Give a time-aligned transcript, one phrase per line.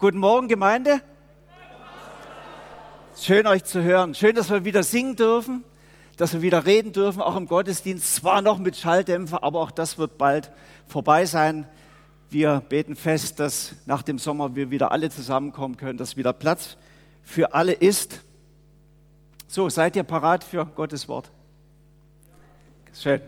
[0.00, 1.02] Guten Morgen, Gemeinde.
[3.18, 4.14] Schön euch zu hören.
[4.14, 5.62] Schön, dass wir wieder singen dürfen,
[6.16, 8.14] dass wir wieder reden dürfen, auch im Gottesdienst.
[8.14, 10.50] Zwar noch mit Schalldämpfer, aber auch das wird bald
[10.86, 11.68] vorbei sein.
[12.30, 16.78] Wir beten fest, dass nach dem Sommer wir wieder alle zusammenkommen können, dass wieder Platz
[17.22, 18.22] für alle ist.
[19.48, 21.30] So, seid ihr parat für Gottes Wort?
[22.94, 23.20] Schön.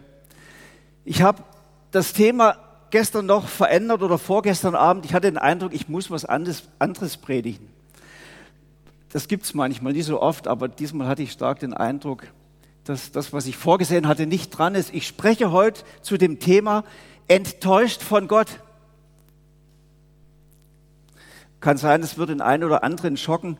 [1.05, 1.43] Ich habe
[1.91, 2.57] das Thema
[2.93, 5.07] gestern noch verändert oder vorgestern Abend.
[5.07, 7.69] Ich hatte den Eindruck, ich muss was anderes, anderes predigen.
[9.09, 12.27] Das gibt es manchmal, nicht so oft, aber diesmal hatte ich stark den Eindruck,
[12.85, 14.95] dass das, was ich vorgesehen hatte, nicht dran ist.
[14.95, 16.85] Ich spreche heute zu dem Thema
[17.29, 18.61] enttäuscht von Gott.
[21.61, 23.57] Kann sein, es wird den einen oder anderen schocken,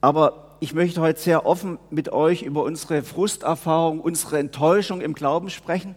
[0.00, 5.50] aber ich möchte heute sehr offen mit euch über unsere Frusterfahrung, unsere Enttäuschung im Glauben
[5.50, 5.96] sprechen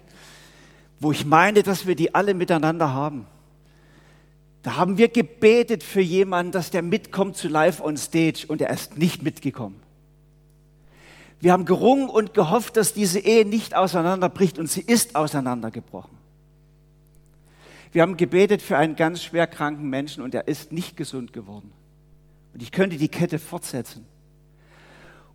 [1.05, 3.27] wo ich meine, dass wir die alle miteinander haben.
[4.63, 8.71] Da haben wir gebetet für jemanden, dass der mitkommt zu Live on Stage und er
[8.71, 9.79] ist nicht mitgekommen.
[11.39, 16.17] Wir haben gerungen und gehofft, dass diese Ehe nicht auseinanderbricht und sie ist auseinandergebrochen.
[17.91, 21.71] Wir haben gebetet für einen ganz schwer kranken Menschen und er ist nicht gesund geworden.
[22.55, 24.07] Und ich könnte die Kette fortsetzen.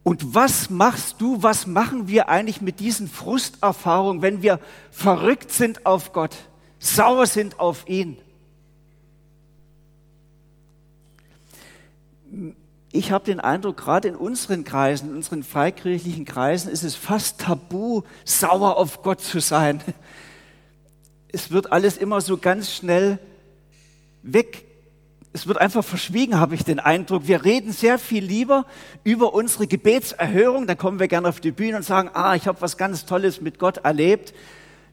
[0.03, 4.59] Und was machst du, was machen wir eigentlich mit diesen Frusterfahrungen, wenn wir
[4.91, 6.35] verrückt sind auf Gott,
[6.79, 8.17] sauer sind auf ihn?
[12.93, 17.41] Ich habe den Eindruck, gerade in unseren Kreisen, in unseren freikirchlichen Kreisen, ist es fast
[17.41, 19.83] tabu, sauer auf Gott zu sein.
[21.29, 23.19] Es wird alles immer so ganz schnell
[24.23, 24.65] weg
[25.33, 27.29] es wird einfach verschwiegen, habe ich den Eindruck.
[27.29, 28.67] Wir reden sehr viel lieber
[29.05, 30.67] über unsere Gebetserhörung.
[30.67, 33.41] Da kommen wir gerne auf die Bühne und sagen, ah, ich habe was ganz Tolles
[33.41, 34.35] mit Gott erlebt.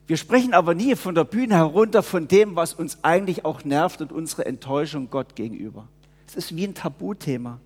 [0.06, 4.00] Wir sprechen aber nie von der Bühne herunter von dem, was uns eigentlich auch nervt
[4.02, 5.88] und unsere Enttäuschung Gott gegenüber.
[6.28, 7.60] Es ist wie ein Tabuthema.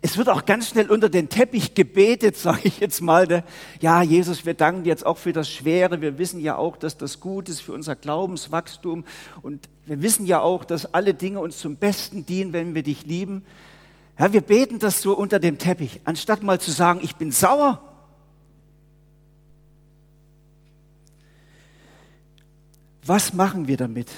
[0.00, 3.26] Es wird auch ganz schnell unter den Teppich gebetet, sage ich jetzt mal.
[3.26, 3.44] Ne?
[3.80, 6.00] Ja, Jesus, wir danken dir jetzt auch für das Schwere.
[6.00, 9.04] Wir wissen ja auch, dass das gut ist für unser Glaubenswachstum.
[9.42, 13.06] Und wir wissen ja auch, dass alle Dinge uns zum Besten dienen, wenn wir dich
[13.06, 13.44] lieben.
[14.18, 17.80] Ja, wir beten das so unter dem Teppich, anstatt mal zu sagen, ich bin sauer.
[23.04, 24.10] Was machen wir damit,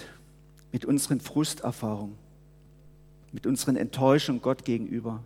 [0.73, 2.17] mit unseren Frusterfahrungen,
[3.31, 5.23] mit unseren Enttäuschungen Gott gegenüber?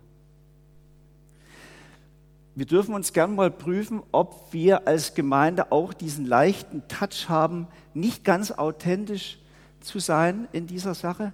[2.55, 7.67] Wir dürfen uns gern mal prüfen, ob wir als Gemeinde auch diesen leichten Touch haben,
[7.93, 9.37] nicht ganz authentisch
[9.81, 11.33] zu sein in dieser Sache,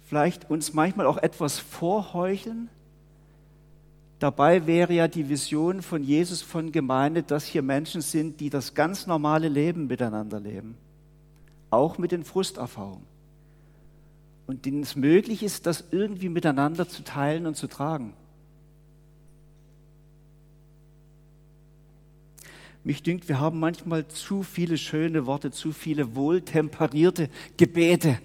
[0.00, 2.70] vielleicht uns manchmal auch etwas vorheucheln.
[4.18, 8.72] Dabei wäre ja die Vision von Jesus von Gemeinde, dass hier Menschen sind, die das
[8.72, 10.76] ganz normale Leben miteinander leben,
[11.70, 13.12] auch mit den Frusterfahrungen
[14.46, 18.14] und denen es möglich ist, das irgendwie miteinander zu teilen und zu tragen.
[22.84, 28.18] Mich dünkt, wir haben manchmal zu viele schöne Worte, zu viele wohltemperierte Gebete.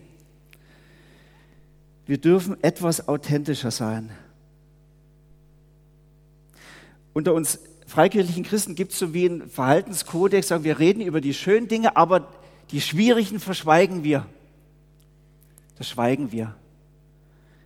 [2.08, 4.10] Wir dürfen etwas authentischer sein.
[7.14, 11.34] Unter uns freikirchlichen Christen gibt es so wie einen Verhaltenskodex, sagen wir reden über die
[11.34, 12.28] schönen Dinge, aber
[12.72, 14.26] die schwierigen verschweigen wir.
[15.78, 16.56] Das schweigen wir.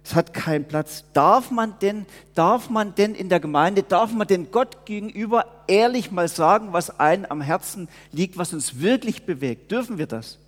[0.04, 1.06] Es hat keinen Platz.
[1.14, 6.12] Darf man denn, darf man denn in der Gemeinde, darf man denn Gott gegenüber ehrlich
[6.12, 9.72] mal sagen, was einem am Herzen liegt, was uns wirklich bewegt?
[9.72, 10.40] Dürfen wir das?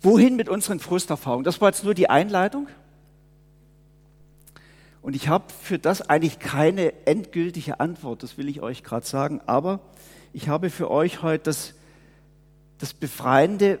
[0.00, 1.44] Wohin mit unseren Frusterfahrungen?
[1.44, 2.66] Das war jetzt nur die Einleitung.
[5.00, 9.40] Und ich habe für das eigentlich keine endgültige Antwort, das will ich euch gerade sagen.
[9.46, 9.80] Aber
[10.32, 11.74] ich habe für euch heute das,
[12.78, 13.78] das befreiende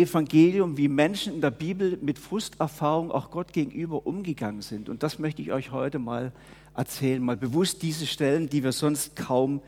[0.00, 4.88] Evangelium, wie Menschen in der Bibel mit Frusterfahrung auch Gott gegenüber umgegangen sind.
[4.88, 6.32] Und das möchte ich euch heute mal
[6.74, 9.60] erzählen, mal bewusst diese Stellen, die wir sonst kaum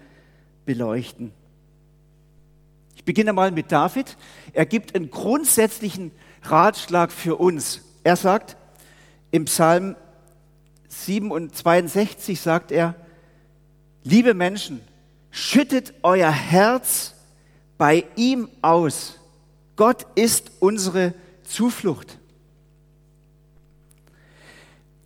[0.64, 1.32] beleuchten.
[2.96, 4.16] Ich beginne mal mit David.
[4.52, 7.82] Er gibt einen grundsätzlichen Ratschlag für uns.
[8.04, 8.56] Er sagt
[9.30, 9.96] im Psalm
[10.88, 12.94] 62 sagt er,
[14.02, 14.80] liebe Menschen,
[15.30, 17.14] schüttet euer Herz
[17.78, 19.19] bei ihm aus
[19.80, 22.18] Gott ist unsere Zuflucht.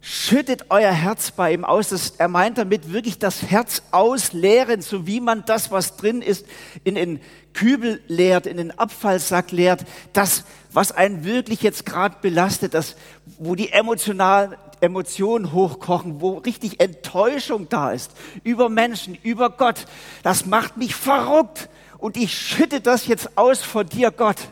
[0.00, 1.90] Schüttet euer Herz bei ihm aus.
[1.90, 6.44] Das, er meint damit wirklich das Herz ausleeren, so wie man das, was drin ist,
[6.82, 7.20] in den
[7.52, 9.84] Kübel leert, in den Abfallsack leert.
[10.12, 10.42] Das,
[10.72, 12.96] was einen wirklich jetzt gerade belastet, das,
[13.38, 18.10] wo die emotionalen Emotionen hochkochen, wo richtig Enttäuschung da ist
[18.42, 19.86] über Menschen, über Gott.
[20.24, 21.68] Das macht mich verrückt.
[21.98, 24.48] Und ich schütte das jetzt aus vor dir, Gott.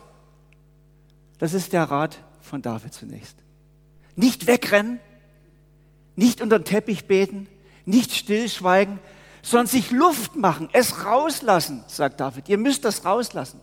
[1.43, 3.37] Das ist der Rat von David zunächst.
[4.15, 5.01] Nicht wegrennen,
[6.15, 7.49] nicht unter den Teppich beten,
[7.85, 9.01] nicht stillschweigen,
[9.43, 12.49] sondern sich Luft machen, es rauslassen, sagt David.
[12.49, 13.59] Ihr müsst das rauslassen.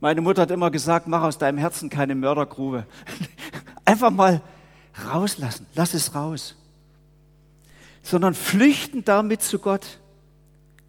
[0.00, 2.86] Meine Mutter hat immer gesagt, mach aus deinem Herzen keine Mördergrube.
[3.84, 4.40] Einfach mal
[5.06, 6.56] rauslassen, lass es raus.
[8.02, 9.98] Sondern flüchten damit zu Gott.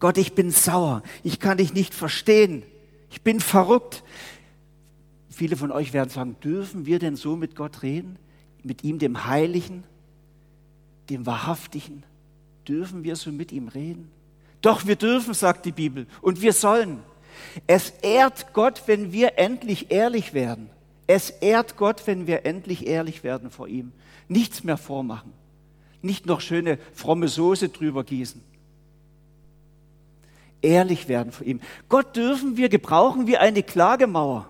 [0.00, 2.62] Gott, ich bin sauer, ich kann dich nicht verstehen,
[3.10, 4.02] ich bin verrückt.
[5.36, 8.16] Viele von euch werden sagen, dürfen wir denn so mit Gott reden?
[8.62, 9.84] Mit ihm, dem Heiligen,
[11.10, 12.04] dem Wahrhaftigen?
[12.66, 14.10] Dürfen wir so mit ihm reden?
[14.62, 17.00] Doch, wir dürfen, sagt die Bibel, und wir sollen.
[17.66, 20.70] Es ehrt Gott, wenn wir endlich ehrlich werden.
[21.06, 23.92] Es ehrt Gott, wenn wir endlich ehrlich werden vor ihm.
[24.28, 25.34] Nichts mehr vormachen.
[26.00, 28.40] Nicht noch schöne fromme Soße drüber gießen.
[30.62, 31.60] Ehrlich werden vor ihm.
[31.90, 34.48] Gott dürfen wir gebrauchen wie eine Klagemauer.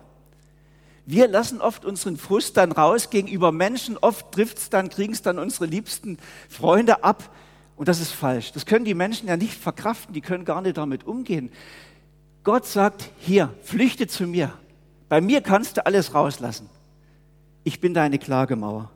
[1.07, 3.97] Wir lassen oft unseren Frust dann raus gegenüber Menschen.
[3.97, 6.19] Oft trifft es dann, kriegen es dann unsere liebsten
[6.49, 7.31] Freunde ab.
[7.77, 8.51] Und das ist falsch.
[8.53, 10.15] Das können die Menschen ja nicht verkraften.
[10.15, 11.51] Die können gar nicht damit umgehen.
[12.43, 14.53] Gott sagt, hier, flüchte zu mir.
[15.09, 16.69] Bei mir kannst du alles rauslassen.
[17.63, 18.91] Ich bin deine Klagemauer.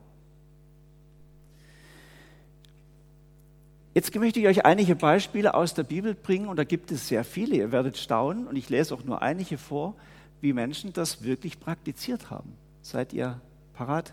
[3.95, 7.23] Jetzt möchte ich euch einige Beispiele aus der Bibel bringen und da gibt es sehr
[7.23, 7.57] viele.
[7.57, 9.95] Ihr werdet staunen und ich lese auch nur einige vor,
[10.41, 12.53] wie Menschen das wirklich praktiziert haben.
[12.83, 13.41] Seid ihr
[13.75, 14.13] parat?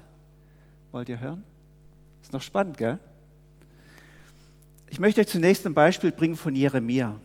[0.91, 1.44] Wollt ihr hören?
[2.21, 3.00] Ist noch spannend, gell?
[4.89, 7.19] Ich möchte euch zunächst ein Beispiel bringen von Jeremia.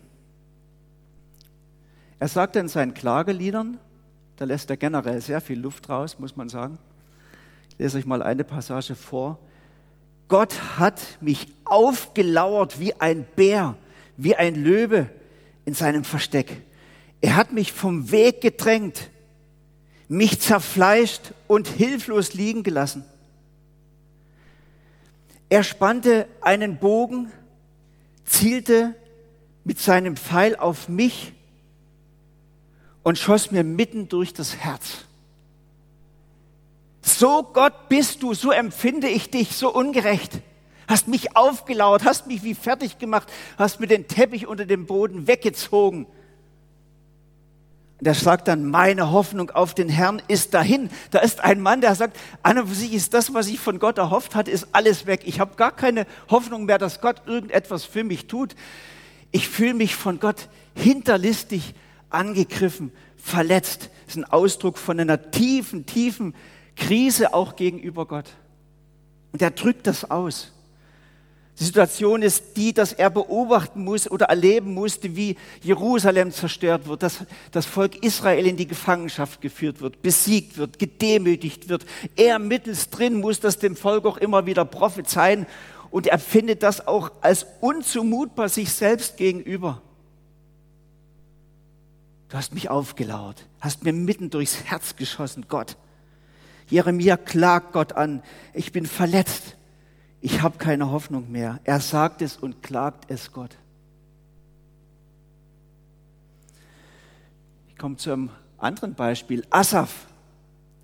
[2.19, 3.78] Er sagte in seinen Klageliedern,
[4.37, 6.78] da lässt er generell sehr viel Luft raus, muss man sagen.
[7.70, 9.38] Ich lese euch mal eine Passage vor.
[10.28, 13.76] Gott hat mich aufgelauert wie ein Bär,
[14.16, 15.10] wie ein Löwe
[15.64, 16.62] in seinem Versteck.
[17.22, 19.08] Er hat mich vom Weg gedrängt,
[20.08, 23.04] mich zerfleischt und hilflos liegen gelassen.
[25.48, 27.30] Er spannte einen Bogen,
[28.24, 28.94] zielte
[29.64, 31.32] mit seinem Pfeil auf mich
[33.04, 35.04] und schoss mir mitten durch das Herz.
[37.02, 40.40] So Gott bist du, so empfinde ich dich, so ungerecht.
[40.88, 43.28] Hast mich aufgelauert, hast mich wie fertig gemacht,
[43.58, 46.06] hast mir den Teppich unter dem Boden weggezogen.
[48.02, 50.90] Und er sagt dann, meine Hoffnung auf den Herrn ist dahin.
[51.12, 53.78] Da ist ein Mann, der sagt, an und für sich ist das, was ich von
[53.78, 55.20] Gott erhofft hatte, ist alles weg.
[55.25, 58.56] Ich habe gar keine Hoffnung mehr, dass Gott irgendetwas für mich tut.
[59.31, 61.76] Ich fühle mich von Gott hinterlistig
[62.10, 63.90] angegriffen, verletzt.
[64.06, 66.34] Das ist ein Ausdruck von einer tiefen, tiefen
[66.75, 68.31] Krise auch gegenüber Gott.
[69.31, 70.50] Und er drückt das aus.
[71.58, 77.02] Die Situation ist die, dass er beobachten muss oder erleben musste, wie Jerusalem zerstört wird,
[77.02, 77.19] dass
[77.50, 81.84] das Volk Israel in die Gefangenschaft geführt wird, besiegt wird, gedemütigt wird.
[82.16, 85.46] Er mittels drin muss das dem Volk auch immer wieder prophezeien
[85.90, 89.82] und er findet das auch als unzumutbar sich selbst gegenüber.
[92.31, 95.76] Du hast mich aufgelauert, hast mir mitten durchs Herz geschossen, Gott.
[96.70, 98.22] Jeremia klagt Gott an,
[98.55, 99.56] ich bin verletzt,
[100.22, 101.60] ich habe keine Hoffnung mehr.
[101.64, 103.58] Er sagt es und klagt es Gott.
[107.69, 110.06] Ich komme zu einem anderen Beispiel, Asaf.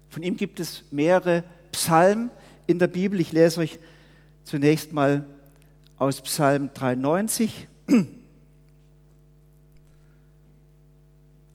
[0.08, 2.30] Von ihm gibt es mehrere Psalmen
[2.66, 3.20] in der Bibel.
[3.20, 3.78] Ich lese euch
[4.42, 5.24] zunächst mal
[5.98, 7.68] aus Psalm 93.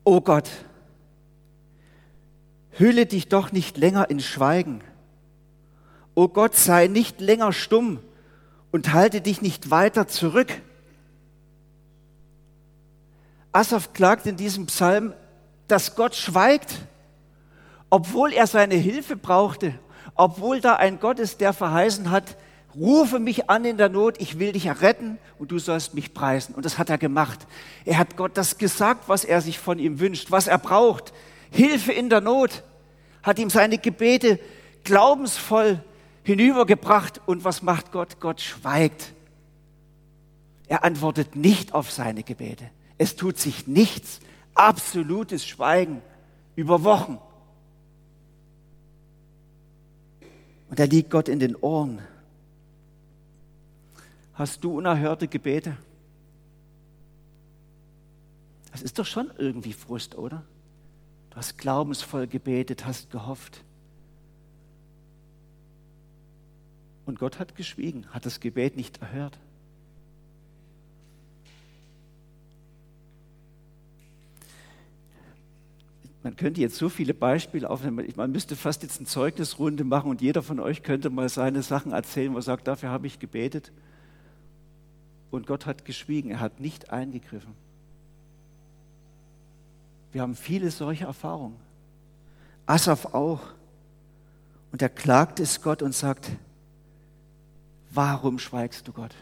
[0.05, 0.49] O Gott,
[2.71, 4.81] hülle dich doch nicht länger in Schweigen.
[6.15, 7.99] O Gott, sei nicht länger stumm
[8.71, 10.49] und halte dich nicht weiter zurück.
[13.51, 15.13] Asaf klagt in diesem Psalm,
[15.67, 16.75] dass Gott schweigt,
[17.89, 19.79] obwohl er seine Hilfe brauchte,
[20.15, 22.35] obwohl da ein Gott ist, der verheißen hat,
[22.75, 26.55] rufe mich an in der Not, ich will dich retten und du sollst mich preisen.
[26.55, 27.45] Und das hat er gemacht.
[27.85, 31.13] Er hat Gott das gesagt, was er sich von ihm wünscht, was er braucht.
[31.51, 32.63] Hilfe in der Not.
[33.21, 34.39] Hat ihm seine Gebete
[34.83, 35.83] glaubensvoll
[36.23, 37.21] hinübergebracht.
[37.25, 38.19] Und was macht Gott?
[38.19, 39.13] Gott schweigt.
[40.67, 42.69] Er antwortet nicht auf seine Gebete.
[42.97, 44.19] Es tut sich nichts.
[44.55, 46.01] Absolutes Schweigen
[46.55, 47.17] über Wochen.
[50.69, 52.01] Und da liegt Gott in den Ohren.
[54.33, 55.77] Hast du unerhörte Gebete?
[58.71, 60.43] Das ist doch schon irgendwie Frust, oder?
[61.29, 63.63] Du hast glaubensvoll gebetet, hast gehofft.
[67.05, 69.37] Und Gott hat geschwiegen, hat das Gebet nicht erhört.
[76.23, 78.07] Man könnte jetzt so viele Beispiele aufnehmen.
[78.15, 81.91] Man müsste fast jetzt eine Zeugnisrunde machen und jeder von euch könnte mal seine Sachen
[81.91, 83.73] erzählen, wo er sagt, dafür habe ich gebetet.
[85.31, 87.53] Und Gott hat geschwiegen, er hat nicht eingegriffen.
[90.13, 91.57] Wir haben viele solche Erfahrungen.
[92.67, 93.41] Asaf auch.
[94.71, 96.29] Und er klagt es Gott und sagt,
[97.93, 99.13] warum schweigst du Gott?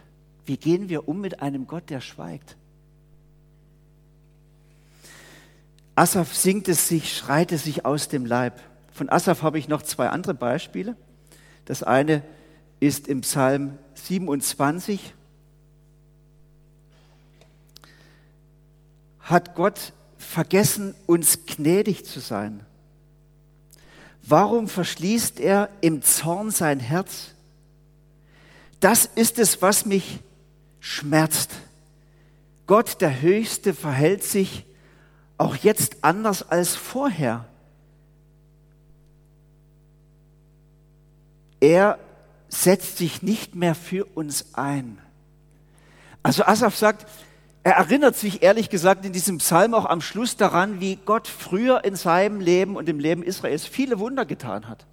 [0.46, 2.56] Wie gehen wir um mit einem Gott, der schweigt?
[5.96, 8.60] Asaf singt es sich, schreit es sich aus dem Leib.
[8.94, 10.96] Von Asaf habe ich noch zwei andere Beispiele.
[11.66, 12.24] Das eine
[12.80, 15.14] ist im Psalm 27.
[19.20, 22.66] Hat Gott vergessen, uns gnädig zu sein?
[24.24, 27.34] Warum verschließt er im Zorn sein Herz?
[28.82, 30.20] Das ist es, was mich
[30.80, 31.52] schmerzt.
[32.68, 34.66] Gott, der Höchste, verhält sich
[35.38, 37.46] auch jetzt anders als vorher.
[41.60, 42.00] Er
[42.50, 44.98] setzt sich nicht mehr für uns ein.
[46.24, 47.08] Also Asaf sagt,
[47.64, 51.84] er erinnert sich ehrlich gesagt in diesem Psalm auch am Schluss daran, wie Gott früher
[51.84, 54.88] in seinem Leben und im Leben Israels viele Wunder getan hat.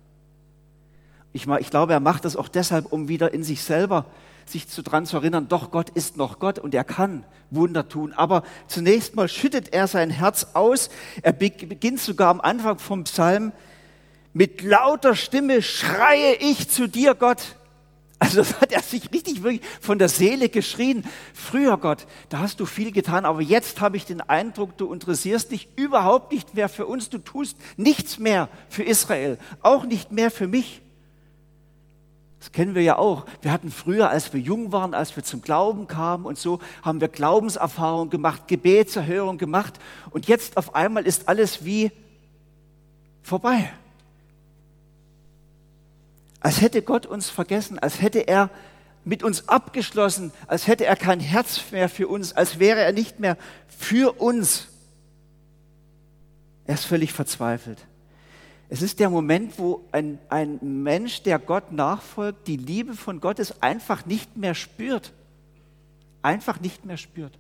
[1.33, 4.07] Ich, ich glaube, er macht das auch deshalb, um wieder in sich selber
[4.47, 8.15] sich zu dran zu erinnern, doch Gott ist noch Gott und er kann Wunder tun.
[8.15, 10.89] Aber zunächst mal schüttet er sein Herz aus.
[11.23, 13.53] Er beginnt sogar am Anfang vom Psalm
[14.33, 17.57] mit lauter Stimme schreie ich zu dir, Gott.
[18.21, 21.05] Also das hat er sich richtig wirklich von der Seele geschrien.
[21.33, 25.53] Früher Gott, da hast du viel getan, aber jetzt habe ich den Eindruck, du interessierst
[25.53, 27.11] dich überhaupt nicht mehr für uns.
[27.11, 30.83] Du tust nichts mehr für Israel, auch nicht mehr für mich.
[32.39, 33.27] Das kennen wir ja auch.
[33.43, 37.01] Wir hatten früher, als wir jung waren, als wir zum Glauben kamen und so, haben
[37.01, 39.75] wir Glaubenserfahrungen gemacht, Gebetserhörungen gemacht.
[40.11, 41.91] Und jetzt auf einmal ist alles wie
[43.23, 43.73] vorbei.
[46.41, 48.51] Als hätte Gott uns vergessen, als hätte er
[49.05, 53.19] mit uns abgeschlossen, als hätte er kein Herz mehr für uns, als wäre er nicht
[53.19, 54.69] mehr für uns.
[56.67, 57.79] Er ist völlig verzweifelt.
[58.71, 63.63] Es ist der Moment, wo ein, ein Mensch, der Gott nachfolgt, die Liebe von Gottes
[63.63, 65.13] einfach nicht mehr spürt.
[66.21, 67.33] Einfach nicht mehr spürt.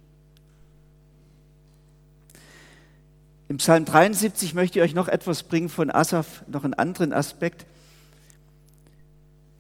[3.49, 7.66] Im Psalm 73 möchte ich euch noch etwas bringen von Asaf, noch einen anderen Aspekt.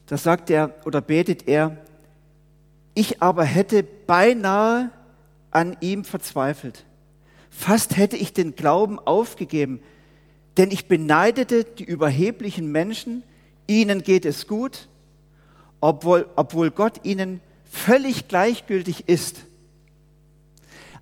[0.06, 1.76] Da sagt er oder betet er,
[2.94, 4.90] ich aber hätte beinahe
[5.50, 6.84] an ihm verzweifelt.
[7.50, 9.80] Fast hätte ich den Glauben aufgegeben,
[10.58, 13.22] denn ich beneidete die überheblichen Menschen,
[13.68, 14.88] ihnen geht es gut,
[15.80, 19.44] obwohl, obwohl Gott ihnen völlig gleichgültig ist.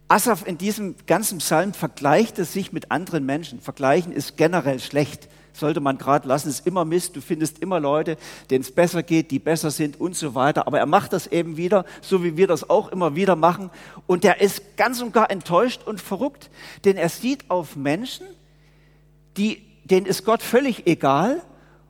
[0.08, 3.60] Asaf in diesem ganzen Psalm vergleicht es sich mit anderen Menschen.
[3.60, 5.28] Vergleichen ist generell schlecht.
[5.52, 7.16] Sollte man gerade lassen, ist immer Mist.
[7.16, 8.18] Du findest immer Leute,
[8.50, 10.66] denen es besser geht, die besser sind und so weiter.
[10.66, 13.70] Aber er macht das eben wieder, so wie wir das auch immer wieder machen.
[14.06, 16.50] Und er ist ganz und gar enttäuscht und verrückt,
[16.84, 18.26] denn er sieht auf Menschen,
[19.36, 21.42] die, denen ist Gott völlig egal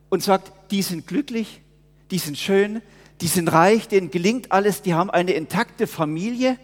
[0.09, 1.61] und sagt, die sind glücklich,
[2.11, 2.83] die sind schön,
[3.21, 6.59] die sind reich, denen gelingt alles, die haben eine intakte Familie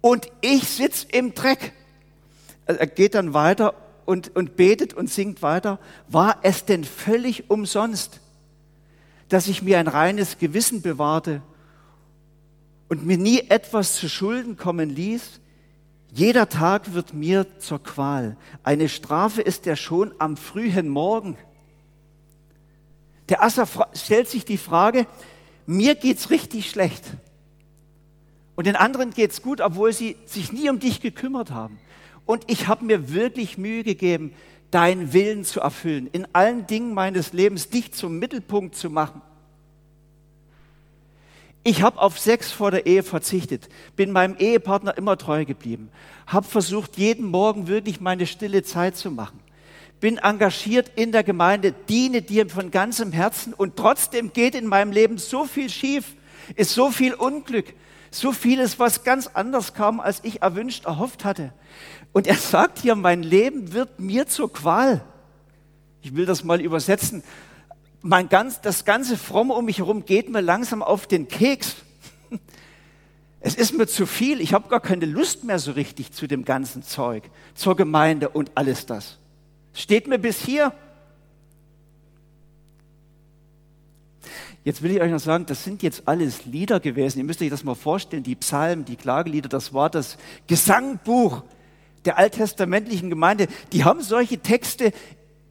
[0.00, 1.72] und ich sitze im Dreck.
[2.66, 3.74] Also er geht dann weiter
[4.04, 5.78] und, und betet und singt weiter.
[6.08, 8.20] War es denn völlig umsonst,
[9.28, 11.42] dass ich mir ein reines Gewissen bewahrte
[12.88, 15.40] und mir nie etwas zu Schulden kommen ließ?
[16.14, 18.36] Jeder Tag wird mir zur Qual.
[18.62, 21.38] Eine Strafe ist er schon am frühen Morgen.
[23.30, 25.06] Der Asser stellt sich die Frage,
[25.64, 27.04] mir geht's richtig schlecht.
[28.56, 31.78] Und den anderen geht's gut, obwohl sie sich nie um dich gekümmert haben.
[32.26, 34.34] Und ich habe mir wirklich Mühe gegeben,
[34.70, 39.22] deinen Willen zu erfüllen, in allen Dingen meines Lebens dich zum Mittelpunkt zu machen.
[41.64, 45.90] Ich habe auf Sex vor der Ehe verzichtet, bin meinem Ehepartner immer treu geblieben,
[46.26, 49.38] habe versucht, jeden Morgen wirklich meine stille Zeit zu machen,
[50.00, 54.90] bin engagiert in der Gemeinde, diene dir von ganzem Herzen und trotzdem geht in meinem
[54.90, 56.16] Leben so viel schief,
[56.56, 57.72] ist so viel Unglück,
[58.10, 61.52] so vieles, was ganz anders kam, als ich erwünscht, erhofft hatte.
[62.12, 65.04] Und er sagt hier, mein Leben wird mir zur Qual.
[66.02, 67.22] Ich will das mal übersetzen
[68.02, 71.76] mein ganz, das ganze Fromme um mich herum geht mir langsam auf den Keks.
[73.44, 74.40] Es ist mir zu viel.
[74.40, 77.24] Ich habe gar keine Lust mehr so richtig zu dem ganzen Zeug,
[77.56, 79.18] zur Gemeinde und alles das.
[79.74, 80.72] Steht mir bis hier.
[84.62, 87.18] Jetzt will ich euch noch sagen, das sind jetzt alles Lieder gewesen.
[87.18, 91.42] Ihr müsst euch das mal vorstellen, die Psalmen, die Klagelieder, das war das Gesangbuch
[92.04, 94.92] der alttestamentlichen Gemeinde, die haben solche Texte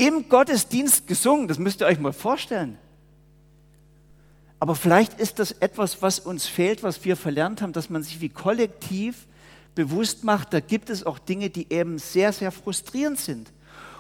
[0.02, 1.48] im Gottesdienst gesungen.
[1.48, 2.80] Das müsst ihr euch mal vorstellen.
[4.60, 8.20] Aber vielleicht ist das etwas, was uns fehlt, was wir verlernt haben, dass man sich
[8.20, 9.28] wie kollektiv
[9.76, 13.54] bewusst macht, da gibt es auch Dinge, die eben sehr, sehr frustrierend sind.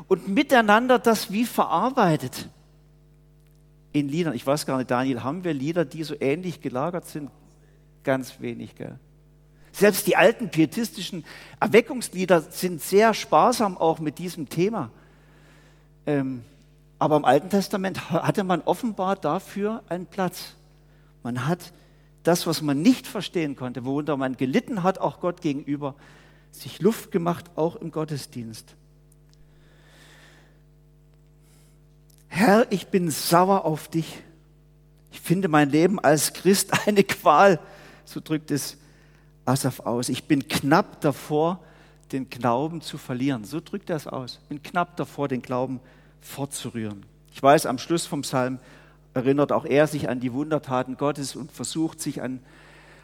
[0.07, 2.49] Und miteinander das wie verarbeitet
[3.93, 4.33] in Liedern.
[4.33, 7.29] Ich weiß gar nicht, Daniel, haben wir Lieder, die so ähnlich gelagert sind?
[8.03, 8.97] Ganz wenig, gell?
[9.71, 11.23] Selbst die alten pietistischen
[11.59, 14.91] Erweckungslieder sind sehr sparsam auch mit diesem Thema.
[16.05, 16.43] Ähm,
[16.99, 20.53] aber im Alten Testament hatte man offenbar dafür einen Platz.
[21.23, 21.73] Man hat
[22.23, 25.95] das, was man nicht verstehen konnte, worunter man gelitten hat, auch Gott gegenüber,
[26.51, 28.75] sich Luft gemacht, auch im Gottesdienst.
[32.27, 34.21] Herr, ich bin sauer auf dich.
[35.11, 37.59] Ich finde mein Leben als Christ eine Qual,
[38.05, 38.77] so drückt es
[39.45, 40.09] Asaf aus.
[40.09, 41.59] Ich bin knapp davor,
[42.11, 43.43] den Glauben zu verlieren.
[43.43, 44.39] So drückt er es aus.
[44.49, 45.79] Bin knapp davor, den Glauben
[46.21, 47.05] fortzurühren.
[47.33, 48.59] Ich weiß, am Schluss vom Psalm
[49.13, 52.39] erinnert auch er sich an die Wundertaten Gottes und versucht sich an,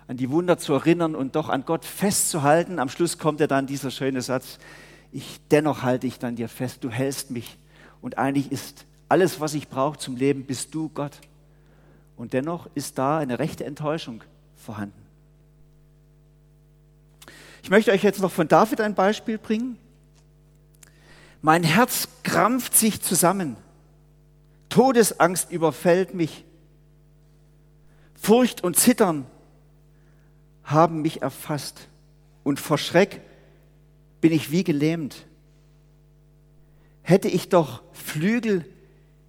[0.07, 2.79] an die Wunder zu erinnern und doch an Gott festzuhalten.
[2.79, 4.59] Am Schluss kommt er dann dieser schöne Satz,
[5.11, 7.57] ich, dennoch halte ich dann dir fest, du hältst mich.
[8.01, 11.19] Und eigentlich ist alles, was ich brauche zum Leben, bist du Gott.
[12.17, 14.23] Und dennoch ist da eine rechte Enttäuschung
[14.55, 15.06] vorhanden.
[17.67, 19.77] Ich möchte euch jetzt noch von David ein Beispiel bringen.
[21.41, 23.57] Mein Herz krampft sich zusammen.
[24.69, 26.45] Todesangst überfällt mich.
[28.15, 29.25] Furcht und Zittern
[30.63, 31.89] haben mich erfasst.
[32.45, 33.19] Und vor Schreck
[34.21, 35.25] bin ich wie gelähmt.
[37.01, 38.63] Hätte ich doch Flügel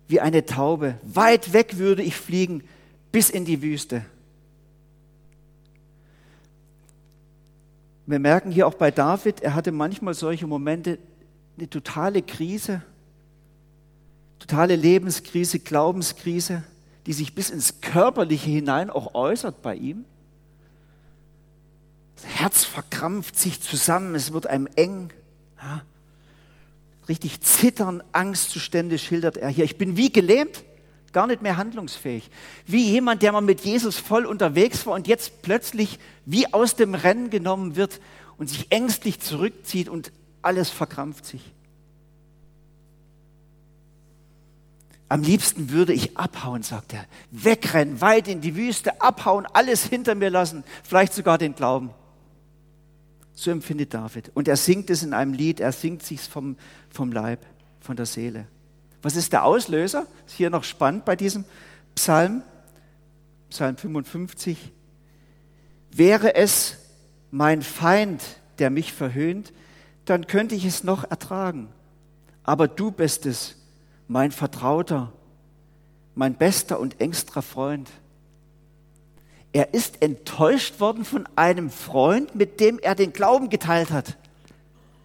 [0.07, 2.63] wie eine Taube, weit weg würde ich fliegen
[3.11, 4.05] bis in die Wüste.
[8.09, 10.99] Wir merken hier auch bei David, er hatte manchmal solche Momente,
[11.59, 12.81] eine totale Krise,
[14.39, 16.63] totale Lebenskrise, Glaubenskrise,
[17.05, 20.07] die sich bis ins Körperliche hinein auch äußert bei ihm.
[22.17, 25.11] Das Herz verkrampft sich zusammen, es wird einem eng.
[25.61, 25.83] Ja.
[27.11, 29.65] Richtig zittern, Angstzustände schildert er hier.
[29.65, 30.65] Ich bin wie gelähmt,
[31.13, 32.31] gar nicht mehr handlungsfähig.
[32.67, 36.95] Wie jemand, der mal mit Jesus voll unterwegs war und jetzt plötzlich wie aus dem
[36.95, 38.01] Rennen genommen wird
[38.37, 41.43] und sich ängstlich zurückzieht und alles verkrampft sich.
[45.09, 47.07] Am liebsten würde ich abhauen, sagt er.
[47.31, 51.91] Wegrennen, weit in die Wüste, abhauen, alles hinter mir lassen, vielleicht sogar den Glauben.
[53.33, 54.31] So empfindet David.
[54.35, 56.57] Und er singt es in einem Lied, er singt sich vom,
[56.91, 57.47] vom Leib,
[57.81, 58.47] von der Seele.
[59.03, 60.07] Was ist der Auslöser?
[60.27, 61.45] Ist hier noch spannend bei diesem
[61.95, 62.43] Psalm,
[63.51, 64.73] Psalm 55.
[65.91, 66.77] Wäre es
[67.31, 68.23] mein Feind,
[68.59, 69.53] der mich verhöhnt,
[70.05, 71.69] dann könnte ich es noch ertragen.
[72.43, 73.57] Aber du bist es,
[74.07, 75.13] mein Vertrauter,
[76.15, 77.91] mein bester und engster Freund.
[79.53, 84.17] Er ist enttäuscht worden von einem Freund, mit dem er den Glauben geteilt hat,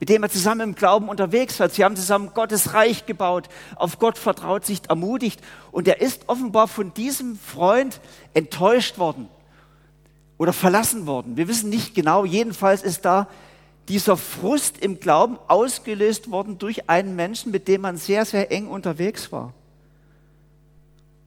[0.03, 1.69] mit dem er zusammen im Glauben unterwegs war.
[1.69, 5.39] Sie haben zusammen Gottes Reich gebaut, auf Gott vertraut, sich ermutigt.
[5.71, 8.01] Und er ist offenbar von diesem Freund
[8.33, 9.29] enttäuscht worden
[10.37, 11.37] oder verlassen worden.
[11.37, 12.25] Wir wissen nicht genau.
[12.25, 13.29] Jedenfalls ist da
[13.87, 18.67] dieser Frust im Glauben ausgelöst worden durch einen Menschen, mit dem man sehr, sehr eng
[18.67, 19.53] unterwegs war.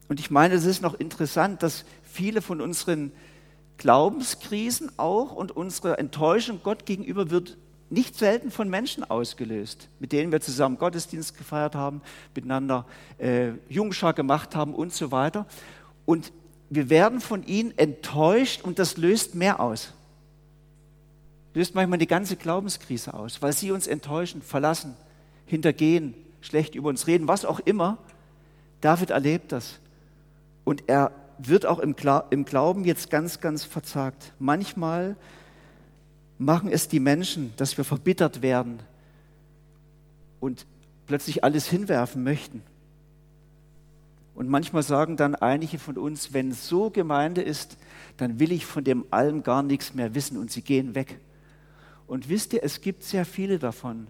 [0.07, 3.11] Und ich meine, es ist noch interessant, dass viele von unseren
[3.79, 7.57] Glaubenskrisen auch und unsere Enttäuschung Gott gegenüber wird
[7.89, 12.01] nicht selten von Menschen ausgelöst, mit denen wir zusammen Gottesdienst gefeiert haben,
[12.35, 12.85] miteinander
[13.17, 15.45] äh, Jungschar gemacht haben und so weiter.
[16.05, 16.31] Und
[16.69, 19.93] wir werden von ihnen enttäuscht und das löst mehr aus
[21.57, 24.95] löst manchmal die ganze Glaubenskrise aus, weil sie uns enttäuschen, verlassen,
[25.47, 27.97] hintergehen, schlecht über uns reden, was auch immer.
[28.79, 29.79] David erlebt das.
[30.63, 34.33] Und er wird auch im, Glauben jetzt ganz, ganz verzagt.
[34.37, 35.15] Manchmal
[36.37, 38.79] machen es die Menschen, dass wir verbittert werden
[40.39, 40.65] und
[41.05, 42.61] plötzlich alles hinwerfen möchten.
[44.35, 47.77] Und manchmal sagen dann einige von uns, wenn so Gemeinde ist,
[48.17, 51.19] dann will ich von dem allem gar nichts mehr wissen und sie gehen weg.
[52.05, 54.07] Und wisst ihr, es gibt sehr viele davon,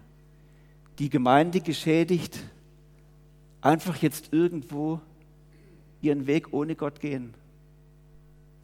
[0.99, 2.37] die Gemeinde geschädigt,
[3.61, 4.99] einfach jetzt irgendwo
[6.01, 7.33] ihren Weg ohne Gott gehen.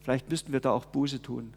[0.00, 1.54] Vielleicht müssten wir da auch Buße tun.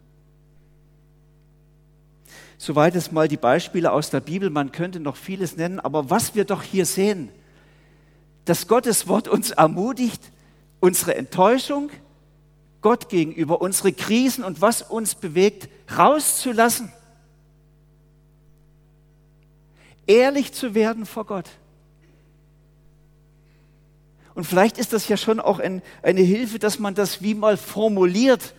[2.58, 6.34] Soweit es mal die Beispiele aus der Bibel, man könnte noch vieles nennen, aber was
[6.34, 7.30] wir doch hier sehen,
[8.44, 10.20] dass Gottes Wort uns ermutigt,
[10.80, 11.90] unsere Enttäuschung
[12.82, 16.92] Gott gegenüber, unsere Krisen und was uns bewegt, rauszulassen
[20.08, 21.48] ehrlich zu werden vor Gott.
[24.34, 27.56] Und vielleicht ist das ja schon auch ein, eine Hilfe, dass man das wie mal
[27.56, 28.54] formuliert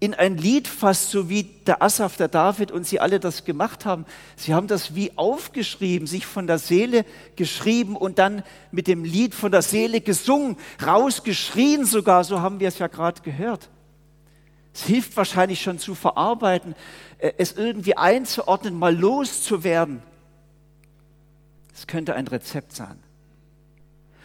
[0.00, 3.86] in ein Lied fasst, so wie der Asaf, der David und sie alle das gemacht
[3.86, 4.04] haben.
[4.36, 7.04] Sie haben das wie aufgeschrieben, sich von der Seele
[7.36, 12.68] geschrieben und dann mit dem Lied von der Seele gesungen, rausgeschrien sogar, so haben wir
[12.68, 13.70] es ja gerade gehört.
[14.74, 16.74] Es hilft wahrscheinlich schon zu verarbeiten,
[17.18, 20.02] äh, es irgendwie einzuordnen, mal loszuwerden.
[21.72, 23.03] Es könnte ein Rezept sein.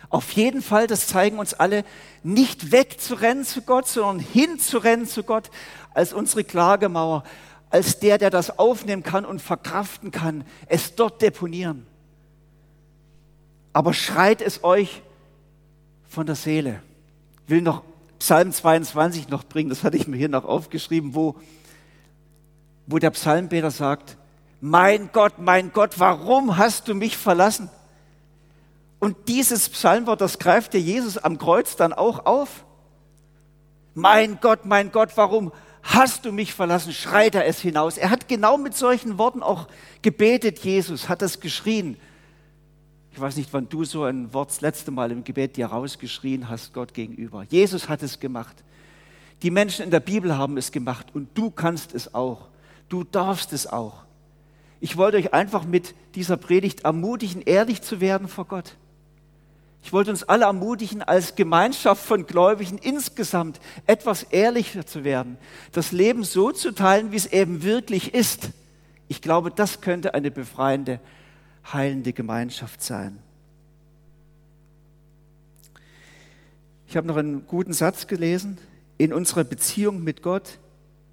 [0.10, 1.86] Auf jeden Fall, das zeigen uns alle,
[2.24, 5.52] nicht wegzurennen zu Gott, sondern hinzurennen zu Gott
[5.94, 7.24] als unsere Klagemauer,
[7.70, 11.86] als der, der das aufnehmen kann und verkraften kann, es dort deponieren.
[13.72, 15.04] Aber schreit es euch
[16.08, 16.82] von der Seele.
[17.46, 17.84] Ich will noch
[18.18, 21.36] Psalm 22 noch bringen, das hatte ich mir hier noch aufgeschrieben, wo,
[22.88, 24.18] wo der Psalmbeter sagt,
[24.60, 27.70] mein Gott, mein Gott, warum hast du mich verlassen?
[29.00, 32.66] Und dieses Psalmwort, das greift ja Jesus am Kreuz dann auch auf.
[33.94, 36.94] Mein Gott, mein Gott, warum hast du mich verlassen?
[36.94, 37.98] Schreit er es hinaus.
[37.98, 39.68] Er hat genau mit solchen Worten auch
[40.02, 41.98] gebetet, Jesus, hat das geschrien.
[43.12, 46.50] Ich weiß nicht, wann du so ein Wort das letzte Mal im Gebet dir rausgeschrien
[46.50, 47.44] hast, Gott gegenüber.
[47.50, 48.56] Jesus hat es gemacht.
[49.42, 52.48] Die Menschen in der Bibel haben es gemacht und du kannst es auch.
[52.90, 54.04] Du darfst es auch.
[54.82, 58.76] Ich wollte euch einfach mit dieser Predigt ermutigen, ehrlich zu werden vor Gott.
[59.82, 65.38] Ich wollte uns alle ermutigen, als Gemeinschaft von Gläubigen insgesamt etwas ehrlicher zu werden,
[65.72, 68.50] das Leben so zu teilen, wie es eben wirklich ist.
[69.08, 71.00] Ich glaube, das könnte eine befreiende,
[71.74, 73.20] heilende Gemeinschaft sein.
[76.88, 78.58] Ich habe noch einen guten Satz gelesen.
[78.98, 80.60] In unserer Beziehung mit Gott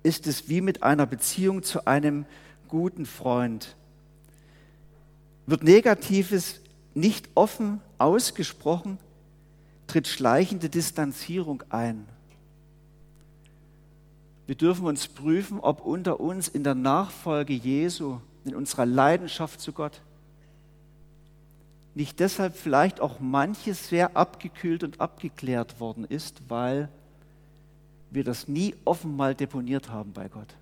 [0.03, 2.27] ist es wie mit einer Beziehung zu einem
[2.69, 3.77] guten Freund.
[5.47, 6.61] Wird Negatives
[6.97, 8.99] nicht offen ausgesprochen,
[9.87, 12.07] tritt schleichende Distanzierung ein.
[14.47, 19.73] Wir dürfen uns prüfen, ob unter uns in der Nachfolge Jesu, in unserer Leidenschaft zu
[19.73, 20.01] Gott,
[21.95, 26.89] nicht deshalb vielleicht auch manches sehr abgekühlt und abgeklärt worden ist, weil
[28.11, 30.55] wir das nie offen mal deponiert haben bei Gott.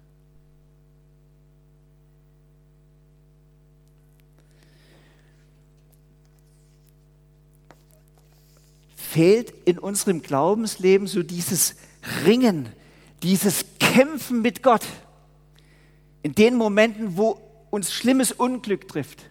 [9.14, 11.76] Fehlt in unserem Glaubensleben so dieses
[12.26, 12.68] Ringen,
[13.22, 14.84] dieses Kämpfen mit Gott.
[16.22, 17.38] In den Momenten, wo
[17.70, 19.30] uns schlimmes Unglück trifft,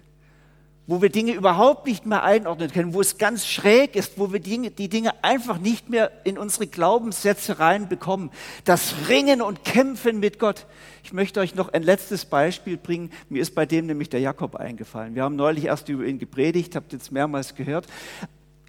[0.88, 4.40] wo wir Dinge überhaupt nicht mehr einordnen können, wo es ganz schräg ist, wo wir
[4.40, 8.32] Dinge, die Dinge einfach nicht mehr in unsere Glaubenssätze reinbekommen.
[8.64, 10.66] Das Ringen und Kämpfen mit Gott.
[11.04, 13.12] Ich möchte euch noch ein letztes Beispiel bringen.
[13.28, 15.14] Mir ist bei dem nämlich der Jakob eingefallen.
[15.14, 17.86] Wir haben neulich erst über ihn gepredigt, habt jetzt mehrmals gehört.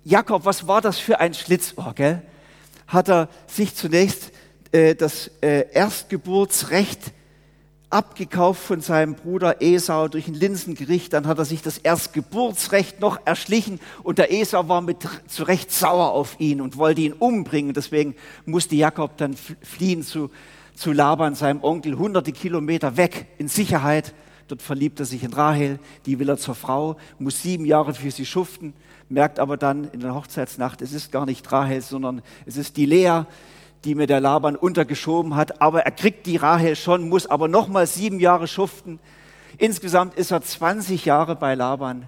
[0.06, 2.20] Jakob, was war das für ein Schlitzohr, gell?
[2.86, 4.32] Hat er sich zunächst
[4.70, 7.00] äh, das äh, Erstgeburtsrecht
[7.88, 13.18] abgekauft von seinem Bruder Esau durch ein Linsengericht, dann hat er sich das Erstgeburtsrecht noch
[13.24, 17.72] erschlichen und der Esau war mit zu Recht sauer auf ihn und wollte ihn umbringen.
[17.72, 18.14] Deswegen
[18.44, 20.30] musste Jakob dann fliehen zu,
[20.74, 24.12] zu Laban, seinem Onkel, hunderte Kilometer weg in Sicherheit.
[24.48, 28.10] Dort verliebt er sich in Rahel, die will er zur Frau, muss sieben Jahre für
[28.10, 28.74] sie schuften
[29.08, 32.86] merkt aber dann in der Hochzeitsnacht, es ist gar nicht Rahel, sondern es ist die
[32.86, 33.22] Lea,
[33.84, 35.60] die mir der Laban untergeschoben hat.
[35.60, 38.98] Aber er kriegt die Rahel schon, muss aber nochmal sieben Jahre schuften.
[39.58, 42.06] Insgesamt ist er 20 Jahre bei Laban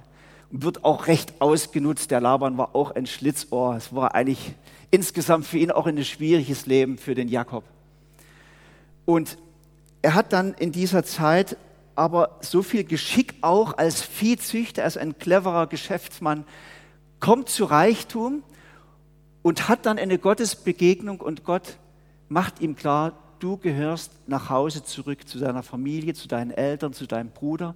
[0.51, 2.11] und wird auch recht ausgenutzt.
[2.11, 3.77] Der Laban war auch ein Schlitzohr.
[3.77, 4.55] Es war eigentlich
[4.91, 7.65] insgesamt für ihn auch ein schwieriges Leben für den Jakob.
[9.05, 9.39] Und
[10.03, 11.57] er hat dann in dieser Zeit
[11.95, 16.45] aber so viel Geschick auch als Viehzüchter, als ein cleverer Geschäftsmann,
[17.27, 18.45] kommt zu Reichtum
[19.43, 21.77] und hat dann eine Gottesbegegnung und Gott
[22.29, 27.05] macht ihm klar, du gehörst nach Hause zurück zu deiner Familie, zu deinen Eltern, zu
[27.05, 27.75] deinem Bruder.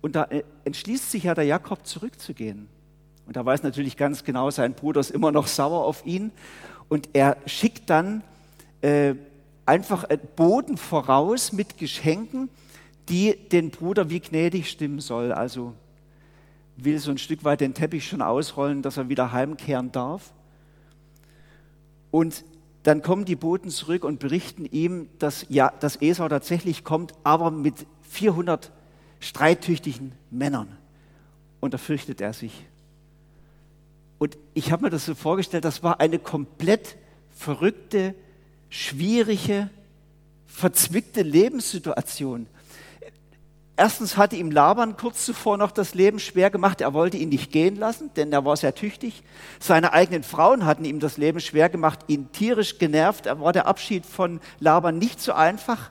[0.00, 2.68] Und da äh, entschließt sich ja der Jakob zurückzugehen.
[3.28, 6.32] Und er weiß natürlich ganz genau, sein Bruder ist immer noch sauer auf ihn.
[6.88, 8.24] Und er schickt dann
[8.80, 9.14] äh,
[9.66, 12.48] einfach Boden voraus mit Geschenken,
[13.08, 15.30] die den Bruder wie gnädig stimmen soll.
[15.30, 15.74] Also
[16.84, 20.32] will so ein Stück weit den Teppich schon ausrollen, dass er wieder heimkehren darf.
[22.10, 22.44] Und
[22.82, 27.50] dann kommen die Boten zurück und berichten ihm, dass, ja, dass Esau tatsächlich kommt, aber
[27.50, 28.72] mit 400
[29.20, 30.76] streitüchtigen Männern.
[31.60, 32.66] Und da fürchtet er sich.
[34.18, 36.96] Und ich habe mir das so vorgestellt, das war eine komplett
[37.30, 38.14] verrückte,
[38.68, 39.70] schwierige,
[40.46, 42.46] verzwickte Lebenssituation.
[43.80, 46.82] Erstens hatte ihm Laban kurz zuvor noch das Leben schwer gemacht.
[46.82, 49.22] Er wollte ihn nicht gehen lassen, denn er war sehr tüchtig.
[49.58, 53.24] Seine eigenen Frauen hatten ihm das Leben schwer gemacht, ihn tierisch genervt.
[53.24, 55.88] Er war der Abschied von Laban nicht so einfach.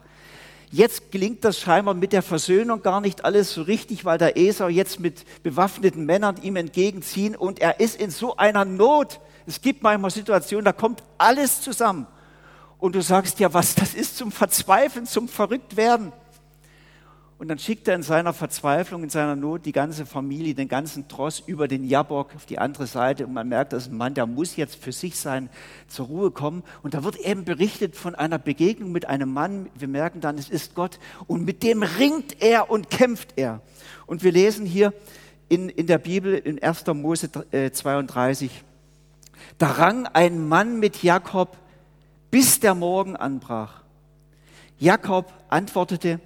[0.69, 4.67] Jetzt gelingt das scheinbar mit der Versöhnung gar nicht alles so richtig, weil der Esau
[4.67, 9.19] jetzt mit bewaffneten Männern ihm entgegenziehen und er ist in so einer Not.
[9.47, 12.05] Es gibt manchmal Situationen, da kommt alles zusammen.
[12.77, 16.13] Und du sagst ja, was das ist zum Verzweifeln, zum Verrücktwerden.
[17.39, 21.07] Und dann schickt er in seiner Verzweiflung, in seiner Not die ganze Familie, den ganzen
[21.07, 23.25] Tross über den Jabok auf die andere Seite.
[23.25, 25.49] Und man merkt, das ist ein Mann, der muss jetzt für sich sein,
[25.87, 26.63] zur Ruhe kommen.
[26.83, 29.69] Und da wird eben berichtet von einer Begegnung mit einem Mann.
[29.73, 30.99] Wir merken dann, es ist Gott.
[31.27, 33.61] Und mit dem ringt er und kämpft er.
[34.05, 34.93] Und wir lesen hier
[35.47, 36.87] in, in der Bibel in 1.
[36.87, 37.29] Mose
[37.71, 38.53] 32, äh,
[39.57, 41.55] da rang ein Mann mit Jakob,
[42.31, 43.81] bis der Morgen anbrach.
[44.77, 46.19] Jakob antwortete,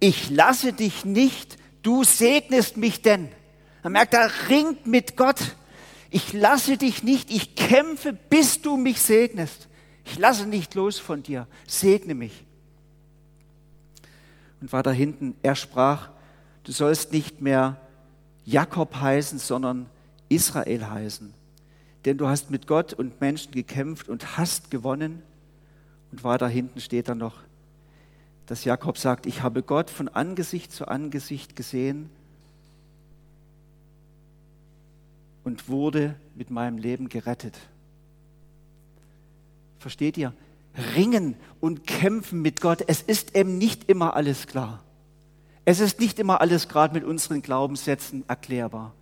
[0.00, 3.28] ich lasse dich nicht, du segnest mich denn.
[3.82, 5.56] Er merkt, er ringt mit Gott.
[6.10, 9.68] Ich lasse dich nicht, ich kämpfe, bis du mich segnest.
[10.04, 12.44] Ich lasse nicht los von dir, segne mich.
[14.60, 16.10] Und war da hinten, er sprach,
[16.64, 17.80] du sollst nicht mehr
[18.44, 19.86] Jakob heißen, sondern
[20.28, 21.32] Israel heißen.
[22.04, 25.22] Denn du hast mit Gott und Menschen gekämpft und hast gewonnen.
[26.10, 27.36] Und war da hinten steht dann noch,
[28.50, 32.10] dass Jakob sagt, ich habe Gott von Angesicht zu Angesicht gesehen
[35.44, 37.56] und wurde mit meinem Leben gerettet.
[39.78, 40.32] Versteht ihr?
[40.96, 44.82] Ringen und kämpfen mit Gott, es ist eben nicht immer alles klar.
[45.64, 48.94] Es ist nicht immer alles gerade mit unseren Glaubenssätzen erklärbar.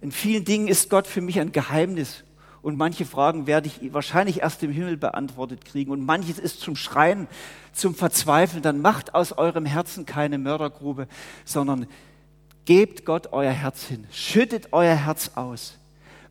[0.00, 2.22] In vielen Dingen ist Gott für mich ein Geheimnis
[2.68, 6.76] und manche Fragen werde ich wahrscheinlich erst im Himmel beantwortet kriegen und manches ist zum
[6.76, 7.26] Schreien,
[7.72, 8.62] zum Verzweifeln.
[8.62, 11.08] Dann macht aus eurem Herzen keine Mördergrube,
[11.46, 11.86] sondern
[12.66, 15.78] gebt Gott euer Herz hin, schüttet euer Herz aus,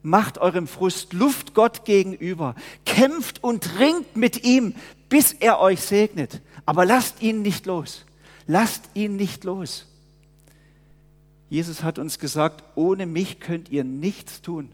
[0.04, 2.54] macht eurem Frust Luft Gott gegenüber,
[2.86, 4.76] kämpft und ringt mit ihm,
[5.10, 6.44] bis er euch segnet.
[6.68, 8.06] Aber lasst ihn nicht los.
[8.46, 9.88] Lasst ihn nicht los.
[11.50, 14.70] Jesus hat uns gesagt, ohne mich könnt ihr nichts tun.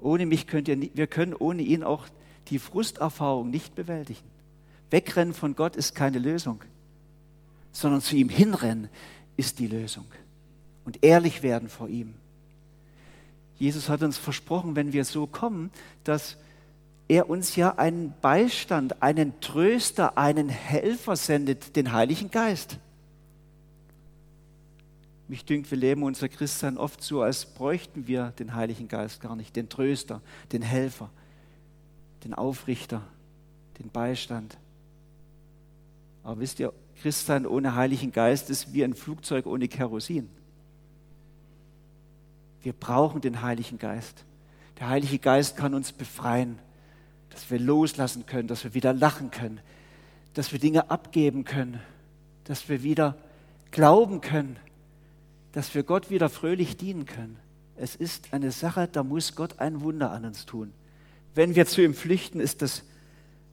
[0.00, 2.06] Ohne mich könnt ihr, wir können ohne ihn auch
[2.48, 4.28] die Frusterfahrung nicht bewältigen.
[4.90, 6.62] Wegrennen von Gott ist keine Lösung,
[7.72, 8.88] sondern zu ihm hinrennen
[9.36, 10.06] ist die Lösung.
[10.84, 12.14] Und ehrlich werden vor ihm.
[13.56, 15.70] Jesus hat uns versprochen, wenn wir so kommen,
[16.02, 16.38] dass
[17.08, 22.78] er uns ja einen Beistand, einen Tröster, einen Helfer sendet, den Heiligen Geist.
[25.30, 29.36] Mich dünkt, wir leben unser Christsein oft so, als bräuchten wir den Heiligen Geist gar
[29.36, 31.08] nicht, den Tröster, den Helfer,
[32.24, 33.02] den Aufrichter,
[33.78, 34.58] den Beistand.
[36.24, 40.28] Aber wisst ihr, Christsein ohne Heiligen Geist ist wie ein Flugzeug ohne Kerosin.
[42.64, 44.24] Wir brauchen den Heiligen Geist.
[44.80, 46.58] Der Heilige Geist kann uns befreien,
[47.30, 49.60] dass wir loslassen können, dass wir wieder lachen können,
[50.34, 51.78] dass wir Dinge abgeben können,
[52.42, 53.16] dass wir wieder
[53.70, 54.56] glauben können,
[55.52, 57.36] dass wir Gott wieder fröhlich dienen können.
[57.76, 60.72] Es ist eine Sache, da muss Gott ein Wunder an uns tun.
[61.34, 62.82] Wenn wir zu ihm flüchten, ist das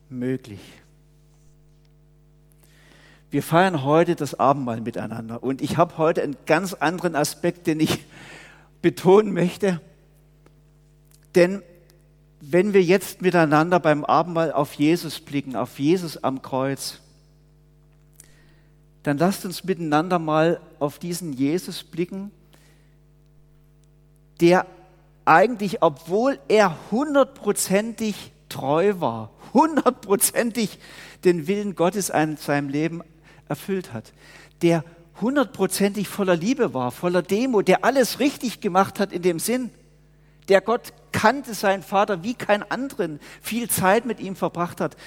[0.10, 0.60] möglich.
[3.30, 7.80] Wir feiern heute das Abendmahl miteinander und ich habe heute einen ganz anderen Aspekt, den
[7.80, 8.06] ich
[8.82, 9.82] betonen möchte.
[11.36, 11.62] Denn
[12.40, 17.02] wenn wir jetzt miteinander beim Abendmahl auf Jesus blicken, auf Jesus am Kreuz,
[19.08, 22.30] dann lasst uns miteinander mal auf diesen Jesus blicken,
[24.41, 24.65] der
[25.24, 30.80] eigentlich, obwohl er hundertprozentig treu war, hundertprozentig
[31.24, 33.02] den Willen Gottes in seinem Leben
[33.48, 34.12] erfüllt hat,
[34.62, 34.84] der
[35.22, 39.70] hundertprozentig voller Liebe war, voller Demo, der alles richtig gemacht hat in dem Sinn,
[40.50, 44.98] der Gott kannte seinen Vater wie kein anderen, viel Zeit mit ihm verbracht hat.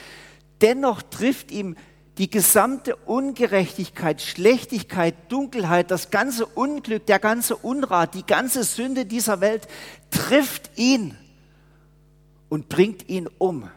[0.63, 1.77] Dennoch trifft ihm
[2.21, 9.41] die gesamte Ungerechtigkeit, Schlechtigkeit, Dunkelheit, das ganze Unglück, der ganze Unrat, die ganze Sünde dieser
[9.41, 9.67] Welt
[10.11, 11.17] trifft ihn
[12.51, 13.71] und bringt ihn um.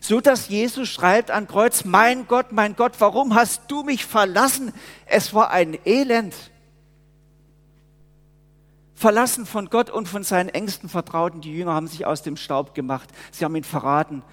[0.00, 4.72] So dass Jesus schreibt an Kreuz, mein Gott, mein Gott, warum hast du mich verlassen?
[5.06, 6.34] Es war ein Elend.
[8.96, 11.40] Verlassen von Gott und von seinen engsten Vertrauten.
[11.40, 13.08] Die Jünger haben sich aus dem Staub gemacht.
[13.30, 14.24] Sie haben ihn verraten,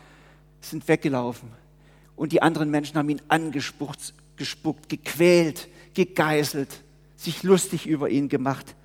[0.59, 1.62] sind weggelaufen.
[2.15, 6.69] Und die anderen Menschen haben ihn angespuckt, gespuckt, gequält, gegeißelt,
[7.15, 8.75] sich lustig über ihn gemacht.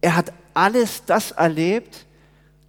[0.00, 2.06] Er hat alles das erlebt.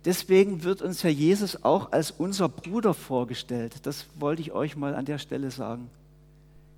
[0.06, 3.76] Deswegen wird uns Herr Jesus auch als unser Bruder vorgestellt.
[3.84, 5.90] Das wollte ich euch mal an der Stelle sagen.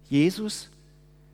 [0.08, 0.70] Jesus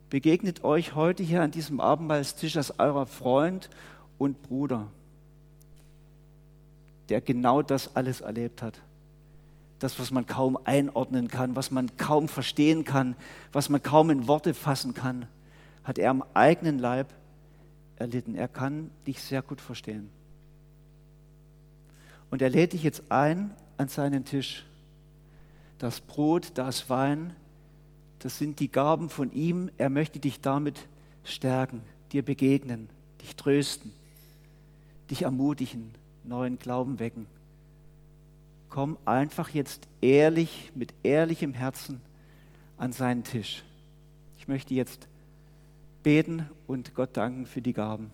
[0.08, 3.70] begegnet euch heute hier an diesem Abendmahlstisch als eurer Freund
[4.18, 4.88] und Bruder,
[7.08, 8.78] der genau das alles erlebt hat.
[9.82, 13.16] Das, was man kaum einordnen kann, was man kaum verstehen kann,
[13.50, 15.26] was man kaum in Worte fassen kann,
[15.82, 17.12] hat er am eigenen Leib
[17.96, 18.36] erlitten.
[18.36, 20.08] Er kann dich sehr gut verstehen.
[22.30, 24.64] Und er lädt dich jetzt ein an seinen Tisch.
[25.78, 27.34] Das Brot, das Wein,
[28.20, 29.68] das sind die Gaben von ihm.
[29.78, 30.78] Er möchte dich damit
[31.24, 32.88] stärken, dir begegnen,
[33.20, 33.92] dich trösten,
[35.10, 35.90] dich ermutigen,
[36.22, 37.26] neuen Glauben wecken.
[38.72, 42.00] Komm einfach jetzt ehrlich, mit ehrlichem Herzen
[42.78, 43.64] an seinen Tisch.
[44.38, 45.08] Ich möchte jetzt
[46.02, 48.10] beten und Gott danken für die Gaben.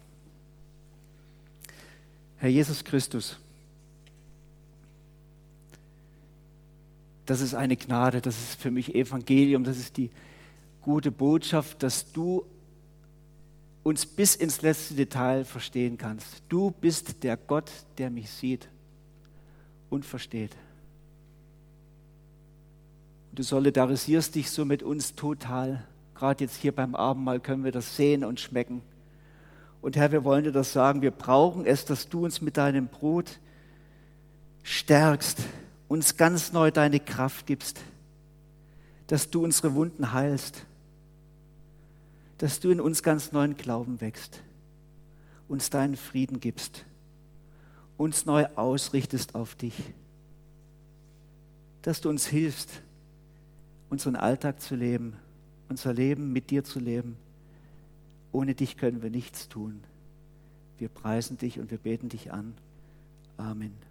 [2.39, 3.39] Herr Jesus Christus,
[7.25, 10.11] das ist eine Gnade, das ist für mich Evangelium, das ist die
[10.83, 12.45] gute Botschaft, dass du
[13.85, 16.43] uns bis ins letzte Detail verstehen kannst.
[16.49, 18.69] Du bist der Gott, der mich sieht
[19.91, 20.57] und versteht.
[23.33, 25.85] Du solidarisierst dich so mit uns total.
[26.15, 28.83] Gerade jetzt hier beim Abendmahl können wir das sehen und schmecken.
[29.81, 32.89] Und Herr, wir wollen dir das sagen, wir brauchen es, dass du uns mit deinem
[32.89, 33.39] Brot
[34.65, 35.39] stärkst,
[35.87, 37.81] uns ganz neu deine Kraft gibst,
[39.07, 40.67] dass du unsere Wunden heilst,
[42.39, 44.43] dass du in uns ganz neuen Glauben wächst,
[45.49, 46.85] uns deinen Frieden gibst,
[47.99, 49.75] uns neu ausrichtest auf dich,
[51.83, 52.81] dass du uns hilfst,
[53.91, 55.17] unseren Alltag zu leben,
[55.69, 57.17] unser Leben mit dir zu leben.
[58.33, 59.81] Ohne dich können wir nichts tun.
[60.79, 62.55] Wir preisen dich und wir beten dich an.
[63.37, 63.88] Amen.